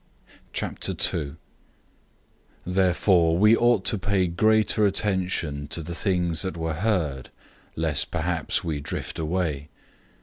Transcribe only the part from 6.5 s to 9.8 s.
were heard, lest perhaps we drift away.